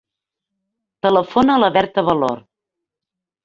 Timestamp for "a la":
1.59-1.71